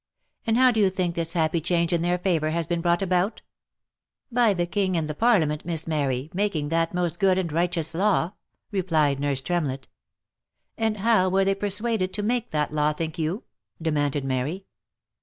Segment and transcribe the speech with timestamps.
[0.47, 3.43] And how do you think this happy change in their favour has been brought about
[4.31, 8.31] ?""By the king and the parliament, Miss Mary, making that most good and righteous law,"
[8.71, 9.87] replied nurse Tremlett."
[10.75, 13.43] And how were they persuaded to make that law, think you?"
[13.79, 14.65] de manded Mary.